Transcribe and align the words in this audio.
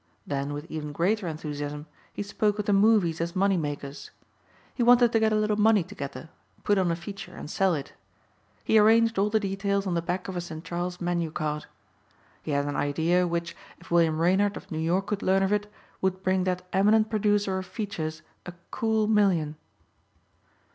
Then 0.25 0.51
with 0.53 0.65
even 0.67 0.93
greater 0.93 1.27
enthusiasm 1.27 1.85
he 2.11 2.23
spoke 2.23 2.57
of 2.57 2.65
the 2.65 2.73
movies 2.73 3.21
as 3.21 3.35
money 3.35 3.55
makers. 3.55 4.09
He 4.73 4.81
wanted 4.81 5.11
to 5.11 5.19
get 5.19 5.31
a 5.31 5.35
little 5.35 5.57
money 5.57 5.83
together, 5.83 6.31
put 6.63 6.79
on 6.79 6.89
a 6.89 6.95
feature 6.95 7.35
and 7.35 7.47
sell 7.51 7.75
it. 7.75 7.93
He 8.63 8.79
arranged 8.79 9.19
all 9.19 9.29
the 9.29 9.39
details 9.39 9.85
on 9.85 9.93
the 9.93 10.01
back 10.01 10.27
of 10.27 10.35
a 10.35 10.41
St. 10.41 10.63
Charles 10.63 10.99
menu 11.01 11.29
card. 11.29 11.67
He 12.41 12.49
had 12.49 12.65
an 12.65 12.75
idea 12.75 13.27
which, 13.27 13.55
if 13.77 13.91
William 13.91 14.17
Reynard 14.19 14.57
of 14.57 14.71
New 14.71 14.79
York 14.79 15.05
could 15.05 15.21
learn 15.21 15.43
of 15.43 15.53
it, 15.53 15.71
would 16.01 16.23
bring 16.23 16.45
that 16.45 16.65
eminent 16.73 17.11
producer 17.11 17.59
of 17.59 17.67
features 17.67 18.23
a 18.47 18.53
cool 18.71 19.05
million. 19.05 19.55